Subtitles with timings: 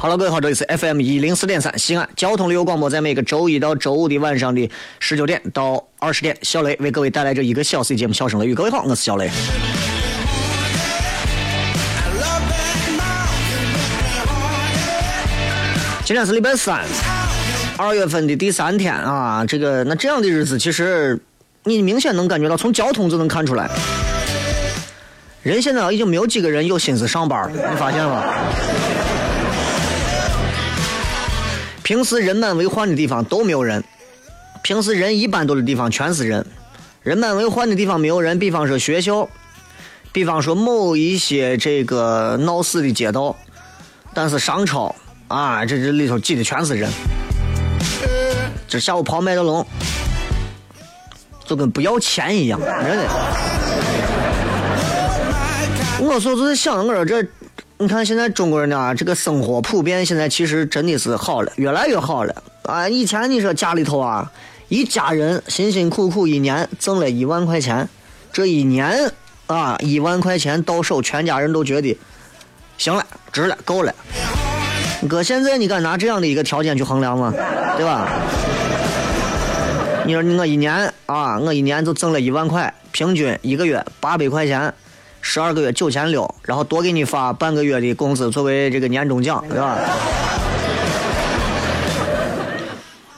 [0.00, 8.54] 好了，各位好，这里是 FM 一零四点三西安交通旅游广播，在每个周一到周五的晚上的十九点到二十点，小雷为各位带来这一个小时的节目《笑声雷雨》。
[8.56, 9.30] 各位好，我是小雷。
[16.02, 16.80] 今天是礼拜三，
[17.76, 21.20] 二月份的第三天啊，这个那这样的日子，其实
[21.64, 23.68] 你明显能感觉到，从交通就能看出来，
[25.42, 28.24] 人现在已经没有几个人有心思上班了，你发现了吗？
[31.90, 33.82] 平时人满为患的地方都没有人，
[34.62, 36.46] 平时人一般多的地方全是人。
[37.02, 39.28] 人满为患的地方没有人，比方说学校，
[40.12, 43.34] 比方说某一些这个闹市的街道，
[44.14, 44.94] 但是商超
[45.26, 46.88] 啊，这这里头挤的全是人。
[48.68, 49.66] 这下午跑麦德龙，
[51.44, 53.02] 就跟不要钱一样，真的。
[55.98, 57.26] 我说就是想，我说这。
[57.82, 62.86] 你看现在中国人啊，这个生活普遍现在其实真的是好了，越来越好了啊！
[62.86, 64.30] 以前你说家里头啊，
[64.68, 67.88] 一家人辛辛苦苦一年挣了一万块钱，
[68.30, 69.10] 这一年
[69.46, 71.96] 啊一万块钱到手，全家人都觉得
[72.76, 73.02] 行了，
[73.32, 73.94] 值了，够了。
[75.08, 77.32] 哥，现在你敢拿这样的一个条件去衡量吗？
[77.78, 78.10] 对吧？
[80.04, 84.74] 你说我一年啊，我一年就挣了一万块，平均一个月八百块钱。
[85.20, 89.78] 十二个月九千六，然后多给你发半个月的工资作为这个年终奖，对吧？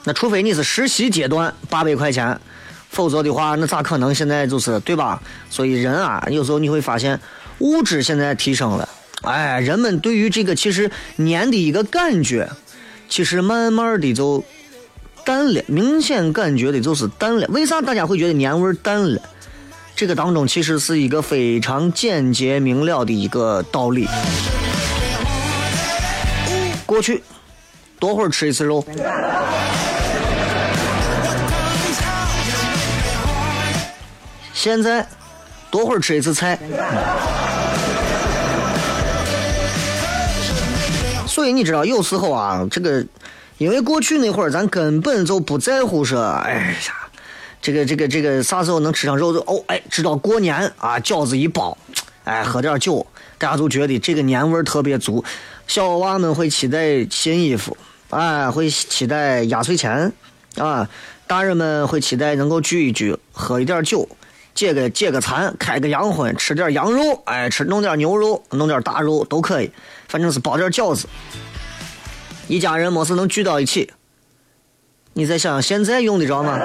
[0.04, 2.36] 那除非你是实习阶段八百块钱，
[2.90, 5.22] 否则的话，那咋可能现在就是对吧？
[5.48, 7.20] 所以人啊，有时候你会发现
[7.58, 8.88] 物质现在提升了，
[9.22, 12.50] 哎，人们对于这个其实年的一个感觉，
[13.08, 14.42] 其实慢慢的就
[15.24, 17.46] 淡了，明显感觉的就是淡了。
[17.50, 19.22] 为啥大家会觉得年味淡了？
[19.94, 24.08] 这个当中其实是一个非常简洁明了的一个道理。
[26.84, 27.22] 过去
[27.98, 28.84] 多会儿吃一次肉，
[34.52, 35.06] 现在
[35.70, 36.58] 多会儿吃一次菜。
[41.26, 43.06] 所以你知道，有时候啊，这个
[43.56, 47.01] 因为过去那会儿咱根本就不在乎说，哎呀。
[47.62, 49.32] 这个这个这个啥时候能吃上肉？
[49.32, 51.78] 就哦，哎，直到过年啊，饺子一包，
[52.24, 53.06] 哎，喝点酒，
[53.38, 55.24] 大家都觉得这个年味儿特别足。
[55.68, 57.76] 小娃们会期待新衣服，
[58.10, 60.12] 哎，会期待压岁钱，
[60.56, 60.90] 啊，
[61.28, 64.08] 大人们会期待能够聚一聚，喝一点酒，
[64.54, 69.70] 解个解个馋，开个洋荤，吃点羊肉，哎，吃弄点牛肉，弄点大肉都可以，
[70.08, 71.06] 反正是包点饺子，
[72.48, 73.92] 一家人没事能聚到一起。
[75.14, 76.58] 你再想想，现在用得着吗？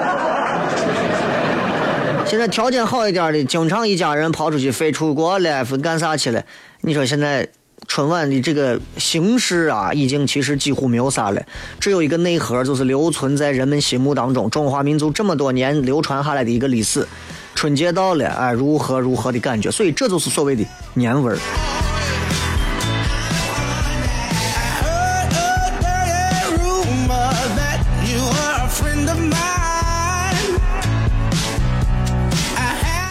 [2.30, 6.44] 现在条件好一点的，经常一家人跑出去，飞出国了，飞干啥去了？
[6.82, 7.48] 你说现在
[7.88, 11.42] 春晚的这个形式啊，已经其实几乎没有啥了，
[11.80, 17.08] 只有一个内核，就是留存在人们心目当中，中华民族这么多年流传下来的一个历史。
[17.56, 19.72] 春节到了，哎，如何如何的感觉？
[19.72, 20.66] 所以这就是所谓的
[20.96, 21.38] 年味儿。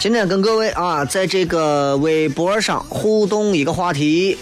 [0.07, 4.37] 今天跟各位啊，在这个微博上互动一个话题。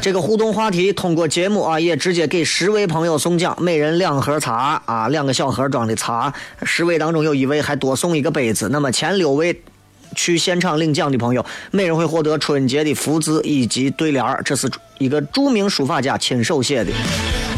[0.00, 6.34] 这个互动话题通过节目啊，也直接给十位朋友送奖，每人两盒茶啊，两个小盒装的茶，
[6.64, 8.68] 十位当中有一位还多送一个杯子。
[8.72, 9.62] 那么前六位
[10.16, 14.68] 去现场领奖的朋友，每人会获得春节的福字以及对联，这是
[14.98, 16.90] 一个著名书法家亲手写的。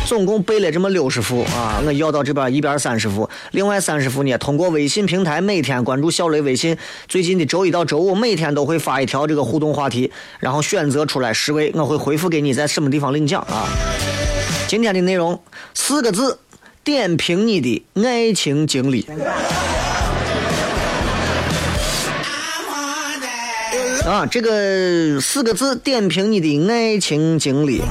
[0.07, 1.83] 总共背了这么六十副啊！
[1.85, 10.11] 我要到这边一边三十副，另外三十副呢，通过微信平台每天关注小雷微信，最近的周一到周五每天都会发一条这个互动话题，
[10.41, 13.69] 然后选择出来十位，我会回复给你在什么地方领奖啊！
[14.67, 15.39] 今天的内容
[15.75, 16.39] 四个字，
[16.83, 19.07] 点评你的爱情经历。
[24.07, 27.83] 啊，这个四个字，点评你的爱情经历。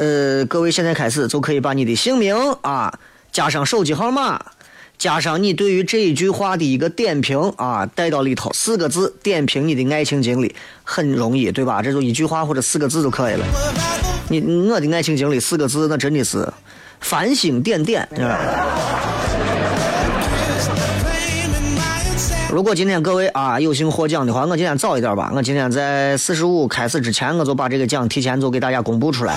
[0.00, 2.98] 呃，各位现在开始就可以把你的姓名啊，
[3.30, 4.40] 加上手机号码，
[4.96, 8.50] 加上你对于这一句话的一个点评啊，带到里头。
[8.54, 11.82] 四个字点评你的爱情经历，很容易，对吧？
[11.82, 13.44] 这就一句话或者四个字就可以了。
[14.30, 16.50] 你我的爱情经历四个字，那真的是
[17.00, 18.08] 繁星点点。
[22.50, 25.30] 如果今天各位啊有幸获奖的话，我今天早一点吧。
[25.36, 29.36] 我今天在四十五开始之前，我就把这个奖提前就给大家公布出来，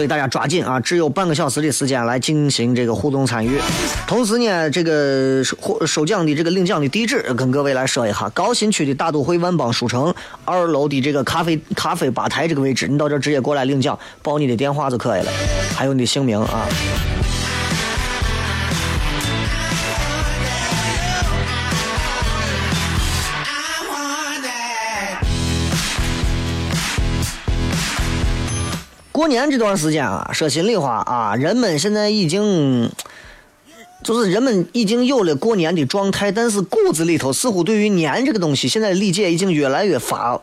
[0.00, 3.60] 所以大家抓紧啊，只有半个小时的时间来进行这个互动参与。
[4.06, 10.14] 同时呢，这个收收奖的这个领奖的地址跟各位来说一下：高新区的大都会万邦书城
[10.46, 15.30] 二楼的这个咖啡咖啡吧台这个位置，你到这直接过来领奖，报你的电话就可以了，
[15.76, 16.66] 还有你的姓名啊。
[29.20, 32.90] 过年这段时间啊，说心里话啊，人们现在已经，
[34.02, 40.40] 就是人们已经有了过年的状态，但是骨子里头似乎对于年这个东西，现在理解已经越来越乏，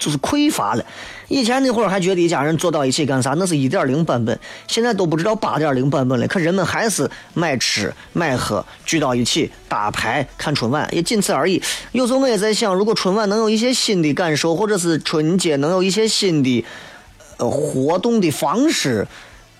[0.00, 0.82] 就是匮乏了。
[1.28, 6.26] 以前那会儿还觉得一家人坐到一起干啥，那是一点零版本，现在都不知道八点零版本了。
[6.26, 11.60] 可人们还是买吃买喝，聚到一起打牌看春晚，也仅此而已。
[11.92, 16.64] 有时候我也在想，如果春晚能有一些新的感受，或者是春节能有一些新的。
[17.38, 19.06] 呃，活动的方式，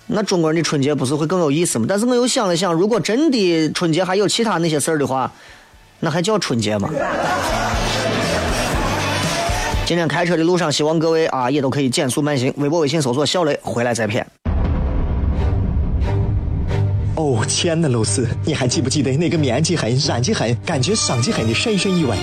[0.07, 1.87] 那中国人的春节不是会更有意思吗？
[1.89, 5.33] 但是我又想了想，如果真的春节还有其他那些事儿的话，
[6.01, 6.91] 那还叫春节吗？
[9.87, 12.53] 今天开车的路上，希望各位啊也都可以减速慢行。
[12.57, 14.27] 微博、微信搜索“小雷”，回来再骗。
[17.17, 22.17] 哦，亲爱的露丝，你还记不记得那个面积狠、染剂狠、感觉伤及狠的深深意外？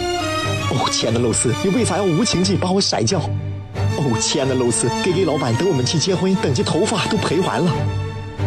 [0.72, 3.22] 哦，亲爱的露丝，你为啥要无情地把我甩掉？
[4.04, 7.72] 哦，亲爱的露丝给给老板等我们去结婚，等级头发都赔完了。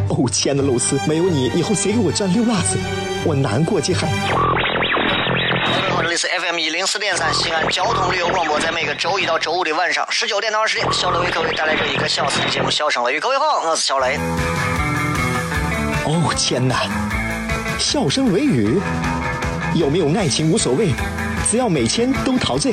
[0.08, 2.76] 哦，亲爱的露丝，没有你，以后谁给我赚溜辣子？
[3.24, 4.00] 我难过极了。
[4.00, 13.18] 各位好，这里是 FM 一零四点三西安交通旅游广播，在每个周一到周五的晚上十九点到二十点，小雷为各位带来这一个小时的节目《笑声雷雨》。
[13.20, 14.18] 各位好，我是小雷。
[16.04, 16.82] 哦，天哪！
[17.78, 18.80] 笑声雷雨，
[19.74, 20.92] 有没有爱情无所谓，
[21.48, 22.72] 只要每天都陶醉。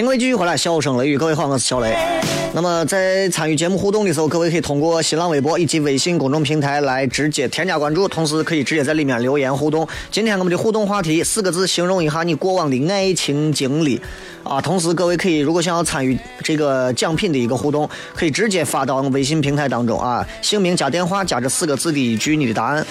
[0.00, 1.94] 迎各位继续回来，笑声雷雨，各位好，我是小雷。
[2.54, 9.86] 那么在参与节目互动的时候，各位可以通过新浪微博以及微信公众平台来直接添加关注，同时可以直接在里面留言互动。
[10.10, 14.00] 今天我们的互动话题四个字，形容一下你过往的爱情经历
[14.42, 14.58] 啊。
[14.58, 22.86] 同时，各位可以如果想要参与这个奖品的一个互动，可以直接发到微信平台当中啊，姓名加电话加这四个字的一句你的答案。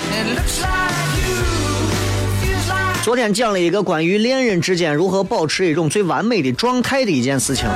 [3.10, 7.68] 昨天讲了一个关于恋人之间如何保持一种最完美的状态的一件事情，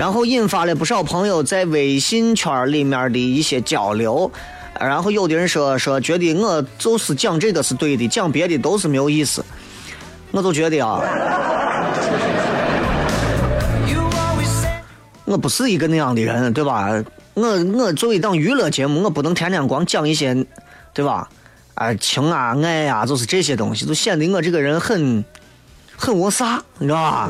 [0.00, 4.28] 然后引发了不少朋友在微信圈里面的一些交流。
[4.80, 9.44] 然后有的人说说觉得我就是讲这个是对的，讲别的都是没有意思。
[10.32, 11.00] 我就觉得啊，
[15.24, 16.88] 我不是一个那样的人，对吧？
[17.34, 20.34] 我我作为一档娱乐节目，我不能天天光讲一些，
[20.92, 21.28] 对吧？
[21.74, 25.24] 啊，情啊，爱呀，就是这些东西，就显得我这个人很，
[25.96, 27.28] 很我啥，你知道吧？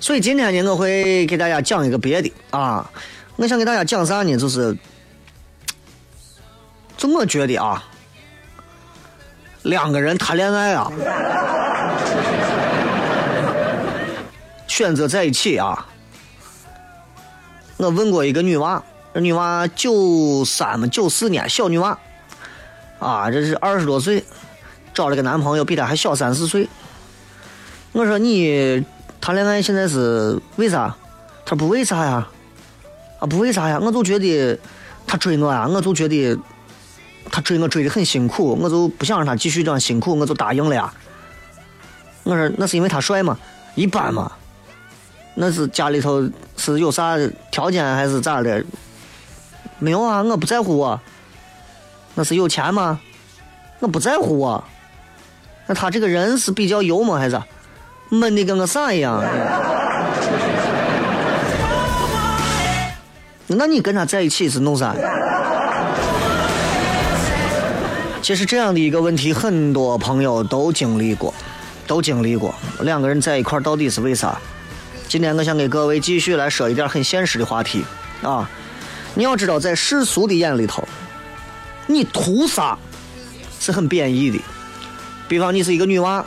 [0.00, 2.90] 所以今天呢，我会给大家讲一个别的啊，
[3.36, 4.36] 我想给大家讲啥呢？
[4.36, 4.76] 就是，
[6.96, 7.82] 就我觉得啊，
[9.62, 10.90] 两个人谈恋爱啊，
[14.66, 15.86] 选择在一起啊。
[17.78, 18.82] 我问过一个女娃，
[19.20, 21.98] 女娃九三嘛，九四年小女娃，
[22.98, 24.24] 啊，这是二十多岁，
[24.92, 26.68] 找了个男朋友比她还小三四岁。
[27.92, 28.84] 我说你
[29.20, 30.94] 谈恋爱现在是为啥？
[31.44, 32.28] 她不为啥呀？
[33.18, 33.78] 啊，不为啥呀？
[33.80, 34.58] 我就觉得
[35.06, 36.38] 他追我呀，我就觉得
[37.30, 40.92] 他追我追的很辛苦，我就不想让他继续这样辛苦，我就答应了呀。
[42.24, 43.38] 我说那是因为他帅吗？
[43.74, 44.30] 一般嘛。
[45.38, 47.16] 那是家里头是有啥
[47.50, 48.64] 条件还是咋的？
[49.78, 51.00] 没有啊，我不在乎我。
[52.14, 52.98] 那是有钱吗？
[53.80, 54.64] 我不在乎我。
[55.66, 57.40] 那他这个人是比较幽默还是？
[58.08, 59.22] 闷的跟个啥一样？
[63.48, 64.94] 那你跟他在一起是弄啥？
[68.22, 71.34] 其实这样的一个问题，很多朋友都经历过，
[71.86, 72.54] 都经历过。
[72.80, 74.38] 两个人在一块到底是为啥？
[75.06, 77.84] 今天我想给各位继续来说一点很现实的话题
[78.22, 78.48] 啊！
[79.18, 80.86] 你要知道，在世俗的眼里头，
[81.86, 82.78] 你图啥
[83.58, 84.38] 是很贬义的。
[85.26, 86.22] 比方你是一个女娃，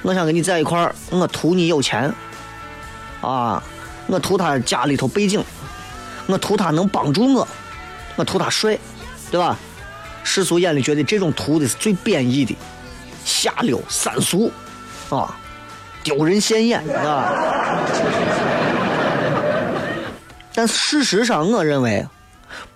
[0.00, 2.10] 我想跟你在一块儿，我图你有钱
[3.20, 3.62] 啊，
[4.06, 5.44] 我图他家里头背景，
[6.26, 7.46] 我图他能帮助我，
[8.16, 8.78] 我图他帅，
[9.30, 9.58] 对吧？
[10.24, 12.56] 世俗眼里觉得这种图的是最贬义的，
[13.22, 14.50] 下流、三俗
[15.10, 15.36] 啊。
[16.02, 17.30] 丢人现眼啊！
[20.54, 22.06] 但事实上，我认为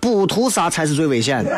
[0.01, 1.51] 不图啥才是最危险的。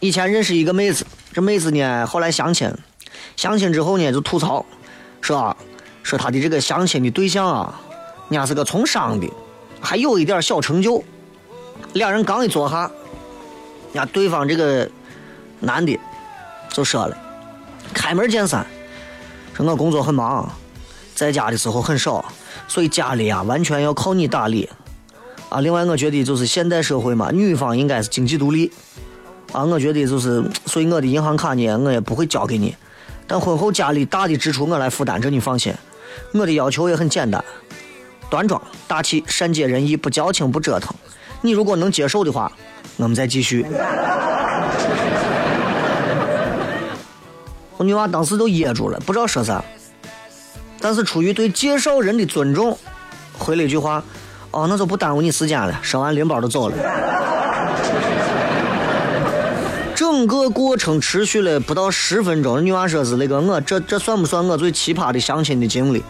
[0.00, 2.72] 以前认识一个妹子，这妹子呢后来相亲，
[3.36, 4.64] 相亲之后呢就吐槽，
[5.20, 5.56] 说啊
[6.02, 7.80] 说她的这个相亲的对象啊，
[8.28, 9.30] 人家是个从商的，
[9.80, 11.02] 还有一点小成就。
[11.92, 12.90] 两人刚一坐下，
[13.92, 14.88] 伢对方这个
[15.60, 15.98] 男的
[16.70, 17.16] 就说了。
[17.94, 18.66] 开门见山，
[19.54, 20.50] 说我工作很忙，
[21.14, 22.24] 在家的时候很少，
[22.72, 24.66] 所以家里啊完全要靠你打理。
[25.50, 28.72] 啊，另外我觉得就是现代社会嘛，女方应该是经济独立。
[29.52, 32.74] 啊，我觉得就是，所以我的银行卡呢，我也不会交给你。
[33.26, 35.74] 但婚后家里大的支出我来负担，这你放心。
[36.32, 37.44] 我的要求也很简单，
[38.30, 40.94] 端庄大气，善解人意，不矫情，不折腾。
[41.42, 42.50] 你如果能接受的话，
[42.96, 43.66] 我们再继续。
[47.76, 49.62] 我女娃当时都噎住了，不知道说啥，
[50.82, 52.76] 但是出于对介绍人的尊重，
[53.38, 54.02] 回了一句话
[54.50, 56.76] ：“哦，那就不耽误你时间了。”收完拎包就走了。
[59.94, 62.64] 整个过程持续了不到十分钟。
[62.64, 66.02] 女娃说是那个我这这算不算我最奇葩的相亲的经历？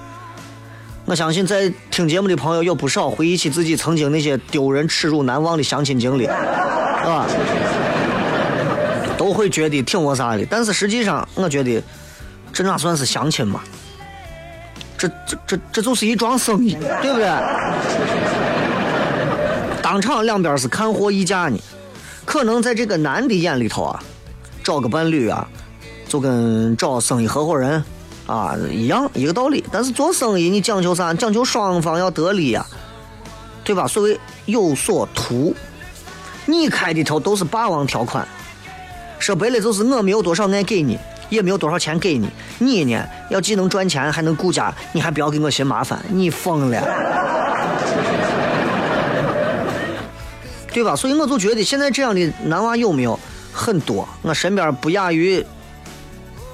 [1.05, 7.27] 我相信在听节目的朋友有不少回忆起自己曾经那些丢人、耻辱、难忘的相亲经历，是吧？
[9.19, 11.83] 都会觉得挺我啥的，但是实际上，我觉得
[12.53, 13.61] 这哪算是相亲嘛？
[15.03, 17.27] 这这这这就是一桩生意，对不对？
[19.83, 21.59] 当场两边是看货议价呢，
[22.25, 24.01] 可能在这个男的眼里头啊，
[24.63, 25.49] 找个伴侣啊，
[26.07, 27.83] 就跟找生意合伙人
[28.29, 29.65] 啊一样，一个道理。
[29.73, 31.13] 但是做生意你讲究啥？
[31.13, 32.65] 讲究双方要得利呀，
[33.65, 33.89] 对吧？
[33.89, 34.17] 所谓
[34.47, 35.53] 有所图，
[36.47, 38.25] 你开的头都是霸王条款。
[39.19, 40.97] 说白了就是我没有多少爱给你，
[41.33, 46.79] 也没有多少钱给你，你呢要既能赚钱还能顾家，你还不要给我寻麻烦，你疯了，
[50.71, 50.95] 对吧？
[50.95, 53.19] 所以我就觉得现在这样的男娃有没有
[53.51, 54.07] 很多？
[54.21, 55.43] 我身边不亚于，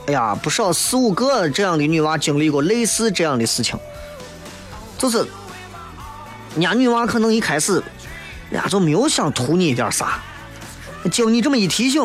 [0.07, 3.77] 哎呀不少四五个这样的女娃经历过类似这样的事情，
[4.97, 5.27] 就是，
[6.55, 7.83] 人家女娃可能一开始，
[8.49, 10.21] 人家就没有想图你一点啥，
[11.11, 12.01] 经你这么一提醒。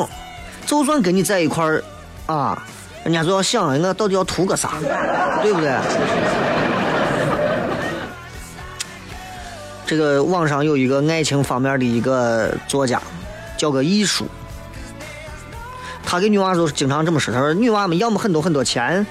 [0.65, 1.83] 就算跟你在一块儿，
[2.25, 2.65] 啊，
[3.03, 4.75] 人家就要想，我到底要图个啥，
[5.41, 5.77] 对不对？
[9.85, 13.01] 这个网上有一个爱情方面的一个作家，
[13.57, 14.25] 叫个艺术，
[16.05, 19.05] 他给女娃就是经常这么说，他说女娃们要么很多很多钱，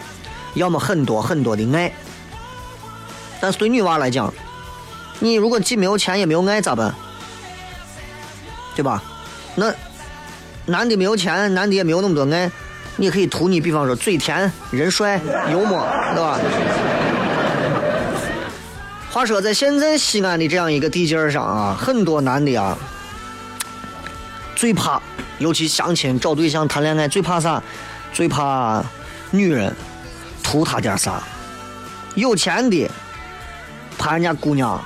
[0.54, 1.92] 要么很多很多的爱。
[3.40, 4.32] 但是对女娃来讲，
[5.20, 6.94] 你如果既没有钱也没有爱咋办？
[8.74, 9.02] 对吧？
[9.54, 9.70] 那。
[10.64, 12.48] 男的没有钱，男的也没有那么多爱，
[12.96, 15.20] 你可以图你，比方说嘴甜、人帅、
[15.50, 16.38] 幽默，对吧？
[19.10, 22.76] 话说在现在西安的这样一个地界上啊，很多男的啊，
[24.54, 25.00] 最怕，
[25.38, 27.62] 尤其相亲找对象谈恋爱最怕啥？
[28.12, 28.82] 最怕
[29.30, 29.74] 女人
[30.42, 31.22] 图他点啥？
[32.14, 32.90] 有钱的
[33.98, 34.82] 怕人家姑娘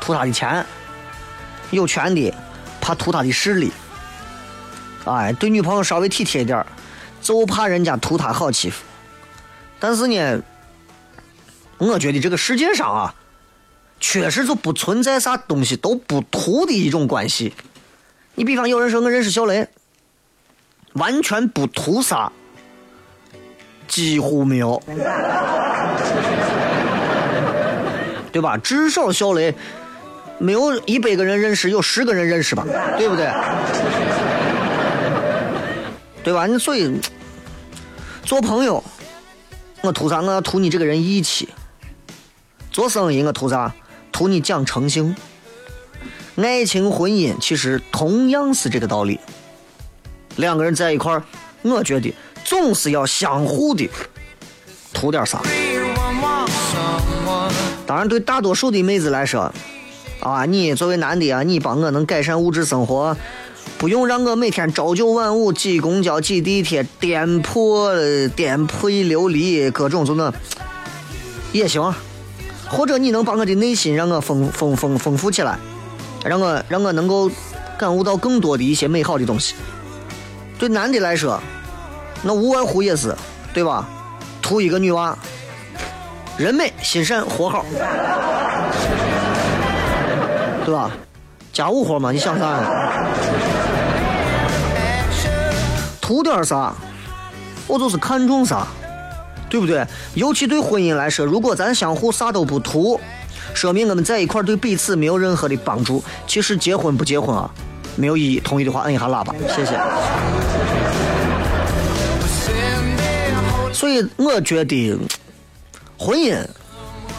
[0.00, 0.62] 图他的钱；
[1.70, 2.32] 有权的
[2.80, 3.72] 怕图他的势力。
[5.04, 6.66] 哎，对女朋友稍微体贴一点儿
[7.26, 8.84] 就怕人家图他好欺负。
[9.80, 10.40] 但是呢，
[11.78, 13.14] 我觉得这个世界上啊，
[13.98, 17.52] 确实就不存在啥东西都不图的一种关系。
[18.36, 19.66] 你比方有人说我认识小雷，
[20.92, 22.30] 完全不图啥，
[23.88, 24.80] 几乎没有，
[28.30, 28.56] 对吧？
[28.56, 29.52] 至少小雷
[30.38, 32.64] 没有一百个人认识，有十个人认识吧，
[32.96, 33.26] 对不对？
[36.22, 36.46] 对吧？
[36.46, 37.00] 你所以
[38.26, 38.82] 做朋友，
[39.82, 40.20] 我图啥？
[40.20, 41.48] 我要图你这个人义气。
[42.72, 43.72] 做生意我图啥？
[44.10, 45.14] 图你讲诚信。
[46.34, 49.20] 爱情婚姻其实同样是这个道理。
[50.34, 51.22] 两个人在一块儿，
[51.62, 52.12] 我觉得
[52.44, 53.88] 总是要相互的
[54.92, 55.40] 图点啥。
[57.86, 59.54] 当然，对大多数的妹子来说，
[60.18, 63.16] 啊，你作为男的啊，你帮我能改善物质生活。
[63.78, 67.92] 不用让我每天朝九晚五挤公交挤地铁颠破
[68.34, 70.32] 颠沛流离各种就那
[71.52, 71.94] 也行，
[72.70, 75.58] 或者你能把我的内心让我丰丰丰丰富起来，
[76.24, 77.30] 让我让我能够
[77.78, 79.54] 感悟到更多的一些美好的东西。
[80.58, 81.38] 对男的来说，
[82.22, 83.14] 那无外乎也是
[83.52, 83.86] 对吧？
[84.40, 85.16] 图一个女娃，
[86.38, 87.64] 人美心善活好，
[90.64, 90.90] 对吧？
[91.52, 92.60] 家务活嘛，你想啥？
[96.06, 96.72] 图点啥，
[97.66, 98.68] 我就是看重啥，
[99.50, 99.84] 对不对？
[100.14, 103.00] 尤其对婚姻来说，如果咱相互啥都不图，
[103.52, 106.00] 说明我们在一块对彼此没有任何的帮助。
[106.24, 107.50] 其实结婚不结婚啊，
[107.96, 108.38] 没有意义。
[108.38, 109.76] 同意的话，摁一下喇叭，谢谢。
[113.72, 114.96] 所以我觉得，
[115.98, 116.40] 婚姻，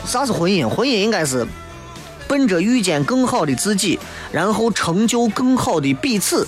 [0.06, 0.66] 啥是婚姻？
[0.66, 1.46] 婚姻应该是
[2.26, 4.00] 奔着遇见更好的自己，
[4.32, 6.48] 然后成就更好的彼此。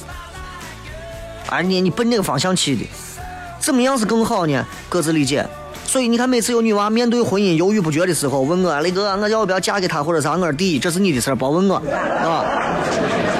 [1.49, 2.83] 哎，你你奔那个方向去的，
[3.59, 4.65] 怎么样是更好呢？
[4.87, 5.45] 各自理解。
[5.85, 10.33] 所以你看，每次有女娃面对婚姻犹豫不决的时候，问我雷哥，我要不要嫁给他或者啥？
[10.33, 12.45] 我说第一，这是你的事儿，别问我，啊。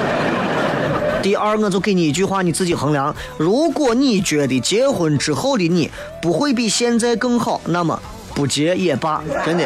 [1.22, 3.14] 第二，我就给你一句话，你自己衡量。
[3.36, 5.88] 如果你觉得结婚之后的你
[6.20, 8.00] 不会比现在更好，那么
[8.34, 9.64] 不结也罢，真的。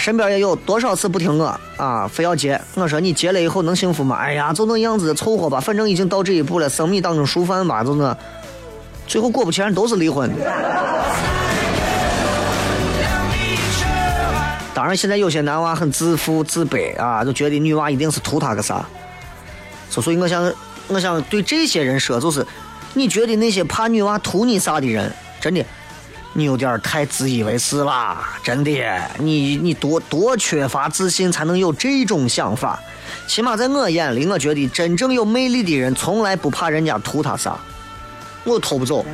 [0.00, 2.60] 身边也有多少次不听我啊，非要结。
[2.74, 4.16] 我说你结了以后能幸福吗？
[4.16, 8.16] 哎呀，就那样子凑合吧，反正已经到这一步了，生米当成熟饭吧，就那。
[9.06, 10.30] 最后果不其然都是离婚。
[14.72, 18.86] 当然，现在有些男娃很自负自卑啊，就觉得女娃一定是图他个啥。
[19.90, 20.52] 所以我想，
[20.88, 22.46] 我想对这些人说，就是
[22.94, 25.64] 你觉得那些怕女娃图你啥的人，真的。
[26.32, 28.70] 你有点太自以为是了，真的，
[29.18, 32.78] 你你多多缺乏自信才能有这种想法。
[33.26, 37.58] 起码在我眼里，我觉得真正有魅力的人从来不怕人家图他啥，
[38.44, 39.04] 我偷不走。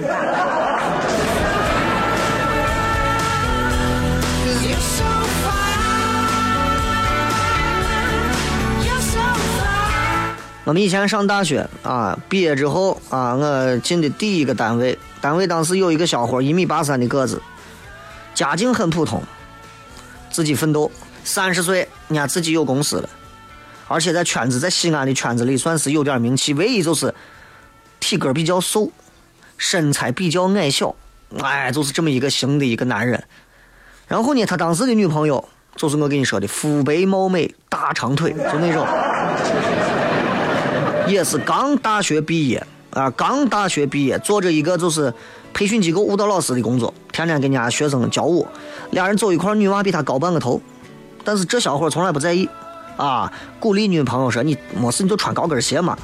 [10.66, 17.40] 我们以前上大学啊，毕业之后啊，我进的第一个单位，单位当时有一个小伙，一米八三的个子，
[18.34, 19.22] 家境很普通，
[20.28, 20.90] 自己奋斗，
[21.22, 23.08] 三十岁，人家自己有公司了，
[23.86, 27.14] 而且在圈子，在西安的圈子里算是有点名气，唯一就是
[28.00, 28.90] 体格比较瘦，
[29.56, 30.92] 身材比较矮小，
[31.44, 33.22] 哎，就是这么一个型的一个男人。
[34.08, 38.84] 然后呢，他当时的女朋友就是我跟你说的肤白貌美、大长腿，就那种。
[41.06, 45.12] 也是刚大学毕业啊，刚大学毕业，做着一个就是
[45.52, 48.46] 培训机构舞蹈老师的工作，天天跟人家学生教舞。
[48.90, 50.60] 俩人走一块女娃比他高半个头，
[51.24, 52.48] 但是这小伙从来不在意，
[52.96, 55.96] 啊，鼓励女朋友说：“你没事你就穿高跟鞋嘛。”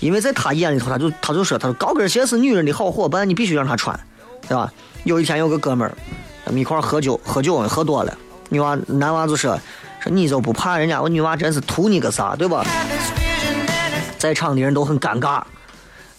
[0.00, 3.98] 因为在他眼里头，他就他就说：“他说高跟鞋是女人的好伙伴，你必须让她穿，
[4.42, 4.72] 对吧？”
[5.04, 5.92] 有一天有个哥们儿，
[6.44, 8.16] 他们一块喝酒，喝酒喝多了，
[8.50, 9.58] 女娃男娃就说
[9.98, 12.64] ：“说你就不怕人家我女娃真是图你个啥，对吧？”
[14.18, 15.40] 在场的人都很尴尬，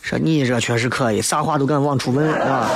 [0.02, 2.70] 说你这确实可以，啥话都敢往出问，啊。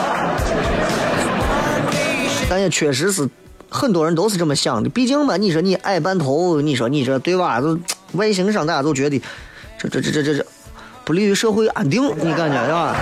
[2.49, 3.27] 但也确实是
[3.69, 7.61] 很多人都是这么想的，毕竟吧，你说你矮半头，你说你这对吧？
[7.61, 7.79] 就
[8.11, 9.19] 外形上大家都觉得
[9.79, 10.45] 这这这这这这
[11.05, 12.95] 不利于社会安定，你感觉是吧？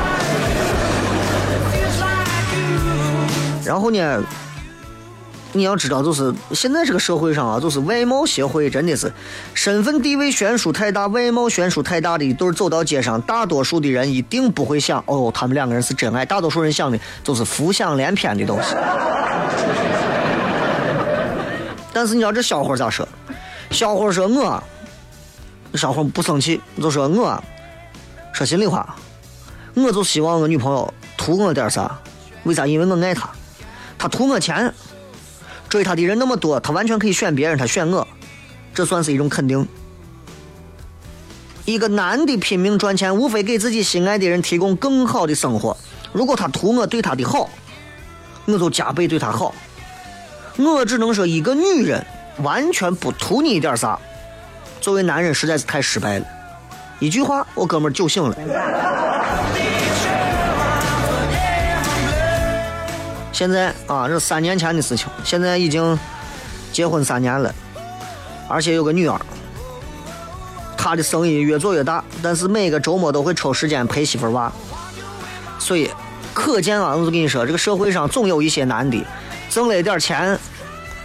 [3.66, 4.24] 然后呢？
[5.54, 9.12] 你要知道，就是现在这个社会上啊，就是外貌协会真的是
[9.54, 16.26] 身份地位悬殊太大、外貌悬殊太大的一对走到街上，大多数的人一定不会想哦，他们两个人是真爱。
[16.26, 18.76] 大多数人想的就是浮想联翩的东西。
[21.94, 23.06] 但是你要这小伙咋说？
[23.70, 24.64] 小伙说我，
[25.76, 27.44] 小伙不生气，就说我，
[28.34, 28.96] 说心里话，
[29.74, 32.00] 我就希望我女朋友图我点啥？
[32.44, 32.66] 为啥？
[32.66, 33.30] 因为我爱她，
[33.98, 34.74] 她图我钱，
[35.72, 38.06] 追她的人那么多，她完全可以选别人，她选我，
[38.74, 39.66] 这算是一种肯定。
[41.64, 45.78] 一个男的拼命赚钱，无非给自己心爱的人提供更好的生活。
[46.12, 47.50] 如果他图我对他的好，
[48.46, 49.56] 我就加倍对他好。
[50.58, 52.06] 我只能说，一个女人
[52.40, 53.98] 完全不图你一点啥，
[54.82, 56.26] 作为男人实在是太失败了。
[57.00, 58.36] 一句话，我哥们儿酒醒了。
[63.32, 65.98] 现在啊，这三年前的事情，现在已经
[66.72, 67.54] 结婚三年了，
[68.48, 69.20] 而且有个女儿。
[70.78, 74.52] 他的生意越做越大，但是每个周末都会抽时间陪媳妇儿娃，
[75.60, 75.88] 所以
[76.34, 78.98] 可见啊，我就跟你说，这个社会上总有一些男的
[79.48, 80.40] 挣了一点钱，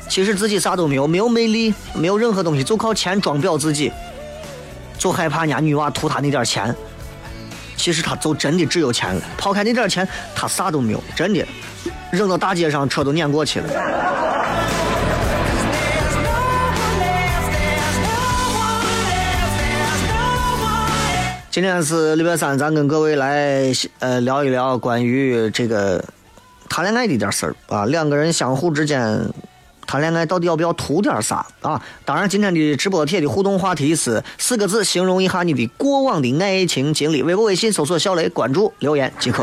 [0.08, 3.92] 其实自己啥都没有，没有魅力，没有任何东西，就靠钱装裱自己，
[4.96, 6.74] 就害怕人家女娃图他那点钱，
[7.76, 11.46] 其实他就真的只有钱了，抛开那点钱，他啥都没有，真的。
[12.10, 13.68] 扔到大街上，车都碾过去了。
[21.50, 26.04] 今天是礼拜三，咱跟各位来呃聊一聊关于这个
[26.68, 27.86] 谈恋爱的一点事儿啊。
[27.86, 29.26] 两个人相互之间
[29.86, 31.80] 谈恋爱到底要不要图点啥啊？
[32.04, 37.22] 当然，今天的直播帖的互动话题是四个字，形容一下你的过往的爱情经历。
[37.22, 39.42] 微博、微信搜索“小雷”，关注留言即可。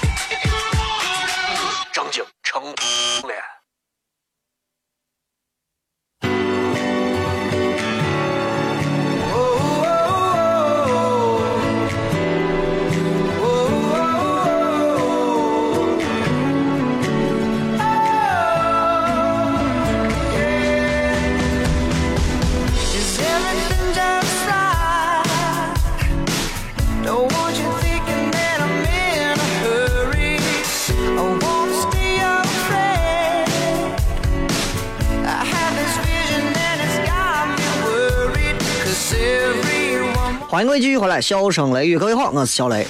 [40.61, 42.85] 欢迎各位继续回来，笑声雷雨，各位好，我是小雷。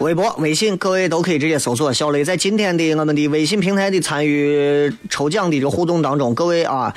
[0.00, 2.24] 微博、微信，各位都可以直接搜索“小雷”。
[2.26, 6.92] 在今天的我们的微信平台的参与抽奖的这个互动当中，各位啊，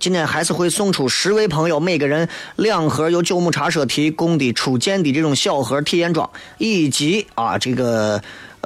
[0.00, 8.20] 今天还是会送出十位朋友，每个人两盒由九牧茶社提供的初见的这种小盒体验装，以及啊这个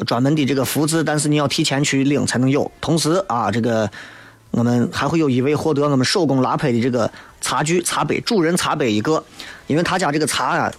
[0.07, 2.73] 专门的这个福字，但是你要提前去领才能有。
[2.81, 3.91] 同时啊，这个。
[4.57, 7.11] 我们还会有一位获得我们手工拉胚的这个
[7.43, 9.23] 茶具、茶杯，主人茶杯一个。
[9.67, 10.73] 因为他家这个茶啊，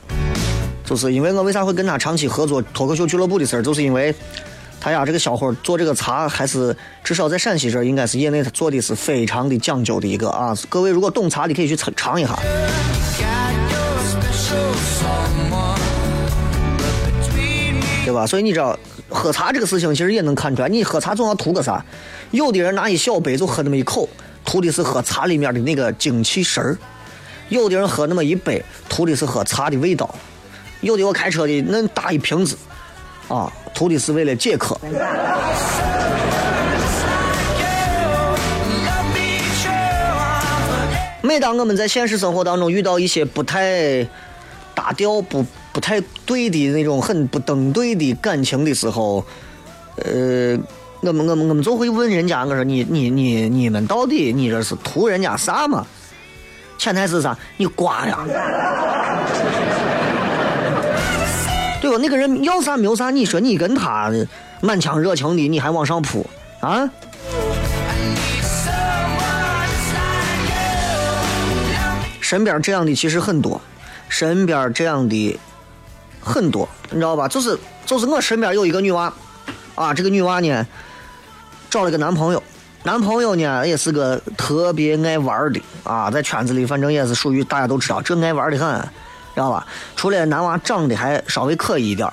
[0.84, 4.12] 就是因为我为啥会跟他长期合作脱口秀俱乐部的事儿，就是因为
[4.82, 10.58] 他家这个小伙做这个茶，还是至少在陕西这应该是业内他做的是非常的讲究的一个啊。
[10.70, 12.36] 各位如果懂茶的可以去尝尝一下，
[18.06, 18.26] 对吧？
[18.26, 18.76] 所以你知道。
[19.10, 21.84] 喝茶这个事情其实也能看出来，你喝茶总要图个啥？
[22.32, 24.08] 有的人拿一小杯就喝那么一口，
[24.44, 26.76] 图的是喝茶里面的那个精气神儿；
[27.48, 30.06] 有的人喝那么一杯，图的是喝茶的味道；
[30.82, 32.58] 有的我开车的那大一瓶子，
[33.30, 34.78] 啊，图的是为了解渴。
[41.22, 44.04] 每当我们在现实生活当中遇到一些不太
[44.76, 45.46] 搭调不。
[45.78, 49.24] 不太对的那种很不登对的感情的时候，
[49.98, 50.58] 呃，
[51.02, 55.86] 我们我们我们就会问人家，我说你你你你们到底你这是图人家啥嘛？
[56.80, 57.38] 潜台词啥？
[57.58, 58.26] 你瓜呀？
[61.80, 61.98] 对吧？
[62.02, 64.12] 那个人要啥没有啥，你说你跟他
[64.60, 66.26] 满腔热情的，你还往上扑
[66.60, 66.90] 啊？
[72.20, 73.62] 身边这样的其实很多，
[74.10, 75.40] 身边这样的。
[76.28, 77.28] 很多，你知道吧？
[77.28, 79.12] 就是就是我身边有一个女娃，
[79.76, 80.68] 啊，这个女娃呢，
[81.70, 82.44] 找了个男朋友，
[82.84, 88.82] 男朋友呢也是个特别爱玩的啊，在圈子里反正也是属于大家都知道，这爱玩的很，
[89.34, 89.66] 知道吧？
[89.96, 92.12] 除了男娃长得还稍微可以一点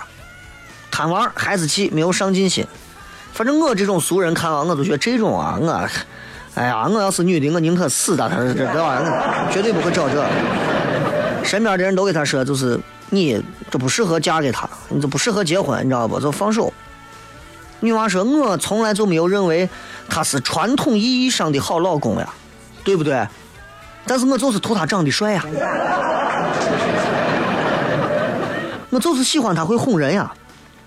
[0.90, 2.64] 贪玩、孩子气、没有上进心。
[3.32, 5.88] 反正我这种俗人看完，我都觉得这种啊，我，
[6.54, 9.48] 哎呀，我要是女的，我宁可死在他这，知道吧？
[9.50, 10.24] 绝对不会找这。
[11.44, 12.80] 身边的人都给他说，就是
[13.10, 16.18] 你这不适合嫁给他，你这不适合结婚，你知道不？
[16.18, 16.72] 就放手。
[17.80, 19.68] 女娃说：“我从来就没有认为
[20.08, 22.26] 他是传统意义上的好老公呀，
[22.82, 23.26] 对不对？
[24.06, 25.44] 但是我就是图他长得帅呀，
[28.88, 30.32] 我就是喜欢他会哄人呀。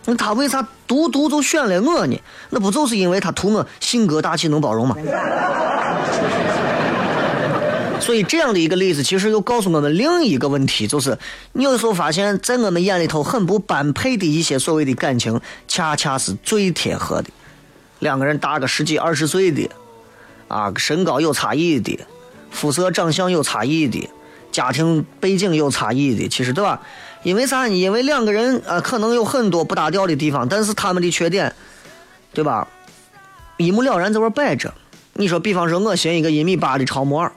[0.05, 2.19] 那他为啥独独就选了我呢？
[2.49, 4.95] 那不就是因为他图我性格大气能包容吗？”
[7.99, 11.17] 所以这样的一个例子，其实又告诉我们另一个问题，就是
[11.51, 17.29] 你有时候发现，在我们眼里头很不般配的一些所谓的感情，恰恰是最贴合的。
[17.99, 19.69] 两个人大个十几二十岁的，
[20.47, 21.99] 啊，身高有差异的，
[22.49, 24.09] 肤色长相有差异的，
[24.51, 26.81] 家庭背景有差异的，其实对吧？
[27.23, 27.75] 因为啥呢？
[27.75, 31.53] 因为两个人啊，可能有很多不搭调的地方，但是他们的缺点，
[32.33, 32.67] 对吧？
[33.57, 34.73] 一目了然在这摆着。
[35.13, 37.29] 你说，比方说，我寻一个一米八的超模。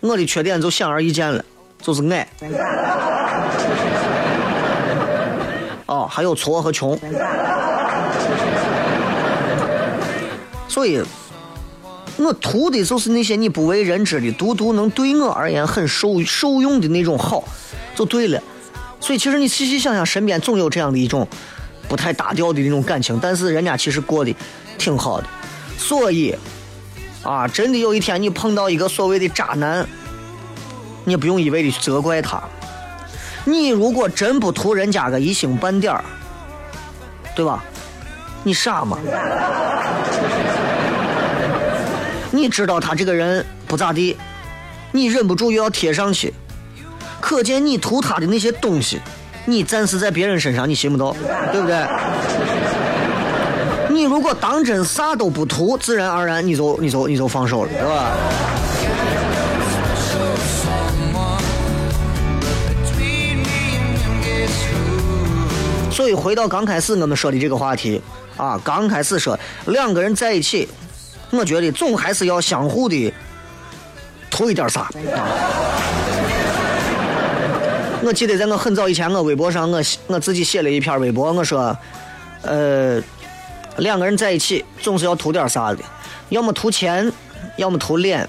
[0.00, 1.44] 我的缺点就显而易见了，
[1.82, 2.26] 就是矮。
[5.84, 6.98] 哦，还有矬和穷。
[10.66, 11.02] 所以，
[12.16, 17.44] 我图的就是那些你不为人知的，独独能对我而言很受受用的那种好，
[17.94, 18.42] 就对了。
[19.00, 21.28] 所以，其实你细细想想，身边总有这样的一种
[21.88, 24.34] 不太搭调的那种感情，但是人家其实过得
[24.78, 25.26] 挺好的。
[25.76, 26.34] 所以。
[27.22, 29.86] 啊，真的有一天你碰到一个所谓的渣男，
[31.04, 32.42] 你不用一味的去责怪他。
[33.44, 35.94] 你如果真不图人家个一星半点，
[37.36, 37.62] 对吧？
[38.42, 38.98] 你傻吗？
[42.30, 44.16] 你知道他这个人不咋地，
[44.92, 46.32] 你忍不住又要贴上去，
[47.20, 49.00] 可见你图他的那些东西，
[49.44, 51.14] 你暂时在别人身上你寻不到，
[51.52, 51.86] 对不对？
[54.00, 58.16] 你如果当真啥都不图，自然而然你就你就你就放手了，是吧？
[65.90, 68.00] 所以回到刚开始我们说的这个话题
[68.38, 70.66] 啊，刚开始说两个人在一起，
[71.28, 73.12] 我觉得总还是要相互的
[74.30, 74.88] 图一点啥。
[78.02, 81.76] 我记得在我很早以前，我微博上我我自己写了一篇微博，我说，
[82.40, 82.98] 呃。
[83.80, 85.78] 两个人在一起总是要图点啥的，
[86.28, 87.10] 要么图钱，
[87.56, 88.28] 要么图脸，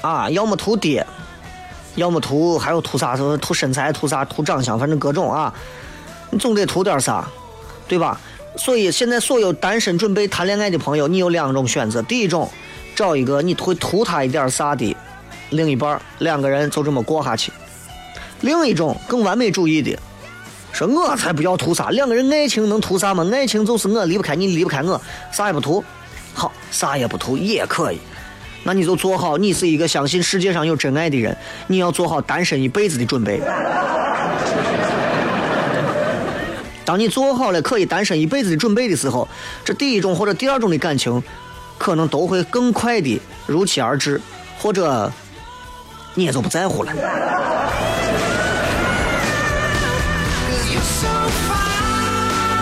[0.00, 1.06] 啊，要么图爹，
[1.94, 3.16] 要么图还有图啥？
[3.40, 4.24] 图身材，图啥？
[4.24, 5.54] 图长相，反正各种啊，
[6.30, 7.28] 你总得图点啥，
[7.86, 8.20] 对吧？
[8.56, 12.50] 所以现在所有单身准备谈恋爱的朋友，你有两种选择：第一种，
[12.96, 14.96] 找一个你会图他一点啥的
[15.50, 17.52] 另一半，两个人就这么过下去；
[18.40, 19.96] 另一种更完美主义的。
[20.78, 23.28] 说我才不要图啥，两个人爱情能图啥吗？
[23.32, 25.00] 爱情就是我离不开你，离不开我，
[25.32, 25.82] 啥也不图。
[26.32, 27.98] 好，啥也不图也可以。
[28.62, 31.36] 那你就做好，你是一个相信世界上有真爱的人，
[31.66, 33.40] 你要做好单身一辈子的准备。
[36.84, 39.26] 当你做好了可以单身一辈子的准备的时候，
[39.64, 41.20] 这第一种或者第二种的感情，
[41.76, 44.20] 可能都会更快的如期而至，
[44.60, 45.10] 或者
[46.14, 46.92] 你也就不在乎了。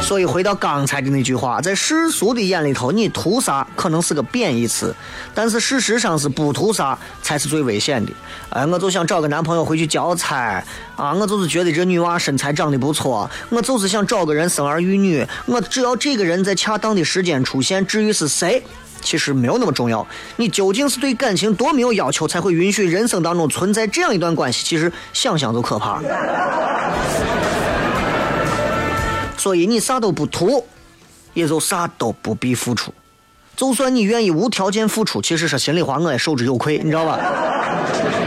[0.06, 4.94] 所以回到刚才的那句话，在世俗的眼里头，你图啥可能是个贬义词，
[5.34, 8.12] 但是事实上是不图啥才是最危险的。
[8.50, 10.64] 哎，我就想找个男朋友回去教菜
[10.94, 18.62] 啊，我就是觉得这女娃身材长得不错，我就是想找个人生儿育女，我只要这个人在恰当的时间出现，至于是谁，
[19.00, 20.06] 其实没有那么重要。
[20.36, 24.64] 你究竟是对感情多没有要求，才会允许人生当中存在这样一段关系？
[24.64, 26.00] 其实想想就可怕。
[29.46, 30.64] 所以你啥都不图，
[31.32, 32.92] 也就啥都不必付出。
[33.54, 37.20] 就算你愿意无条件付出，其实说心里话，我也受之有愧，你知道吧？